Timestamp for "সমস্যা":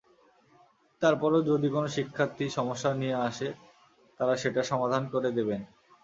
2.49-2.91